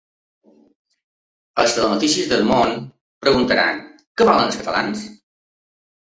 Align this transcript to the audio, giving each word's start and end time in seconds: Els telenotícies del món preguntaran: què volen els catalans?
Els 1.63 1.75
telenotícies 1.75 2.31
del 2.31 2.41
món 2.51 2.73
preguntaran: 3.25 3.83
què 4.21 4.27
volen 4.31 4.47
els 4.53 4.57
catalans? 4.63 5.05